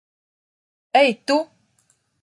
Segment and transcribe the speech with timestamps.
[1.01, 1.37] Ei, tu!